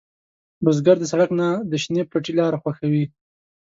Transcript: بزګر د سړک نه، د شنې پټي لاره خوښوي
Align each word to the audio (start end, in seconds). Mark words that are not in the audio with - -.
بزګر 0.63 0.97
د 0.99 1.05
سړک 1.11 1.29
نه، 1.39 1.47
د 1.69 1.71
شنې 1.83 2.03
پټي 2.11 2.31
لاره 2.39 2.57
خوښوي 2.61 3.05